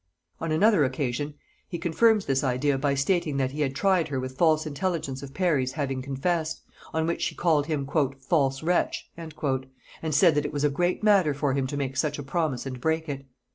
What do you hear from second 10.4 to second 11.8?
it was a great matter for him to